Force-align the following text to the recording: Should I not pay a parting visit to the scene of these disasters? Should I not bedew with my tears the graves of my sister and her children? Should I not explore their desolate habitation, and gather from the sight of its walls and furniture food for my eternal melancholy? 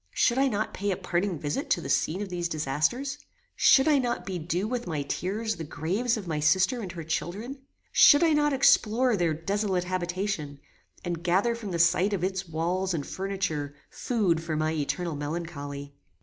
Should 0.15 0.39
I 0.39 0.47
not 0.47 0.73
pay 0.73 0.89
a 0.89 0.97
parting 0.97 1.37
visit 1.37 1.69
to 1.69 1.79
the 1.79 1.87
scene 1.87 2.23
of 2.23 2.29
these 2.29 2.49
disasters? 2.49 3.19
Should 3.55 3.87
I 3.87 3.99
not 3.99 4.25
bedew 4.25 4.67
with 4.67 4.87
my 4.87 5.03
tears 5.03 5.57
the 5.57 5.63
graves 5.63 6.17
of 6.17 6.25
my 6.27 6.39
sister 6.39 6.81
and 6.81 6.91
her 6.93 7.03
children? 7.03 7.59
Should 7.91 8.23
I 8.23 8.33
not 8.33 8.51
explore 8.51 9.15
their 9.15 9.35
desolate 9.35 9.83
habitation, 9.83 10.59
and 11.05 11.23
gather 11.23 11.53
from 11.53 11.69
the 11.69 11.77
sight 11.77 12.13
of 12.13 12.23
its 12.23 12.47
walls 12.47 12.95
and 12.95 13.05
furniture 13.05 13.75
food 13.91 14.41
for 14.41 14.55
my 14.55 14.71
eternal 14.73 15.15
melancholy? 15.15 15.93